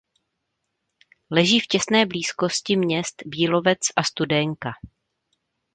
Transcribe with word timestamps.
Leží 1.31 1.59
v 1.59 1.67
těsné 1.67 2.05
blízkosti 2.05 2.75
měst 2.77 3.15
Bílovec 3.25 3.79
a 3.95 4.03
Studénka. 4.03 4.71